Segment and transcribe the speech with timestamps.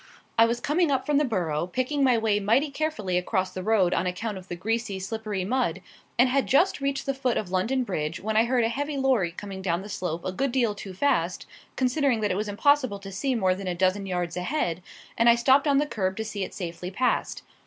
[0.35, 3.93] I was coming up from the Borough, picking my way mighty carefully across the road
[3.93, 5.79] on account of the greasy, slippery mud,
[6.17, 9.31] and had just reached the foot of London Bridge when I heard a heavy lorry
[9.31, 11.45] coming down the slope a good deal too fast,
[11.75, 14.81] considering that it was impossible to see more than a dozen yards ahead,
[15.19, 17.43] and I stopped on the kerb to see it safely past.